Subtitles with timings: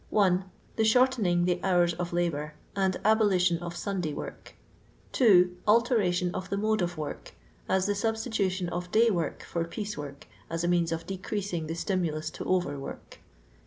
[0.09, 0.45] 1.
[0.77, 4.55] The shortening the hours of labour, and abolition of Sunday work.
[5.11, 5.55] 2.
[5.67, 7.35] Alteration of the mode of work;
[7.69, 11.75] as the substitution of day work for piece work, aa a means of decreasing the
[11.75, 13.19] stimuluf to over work.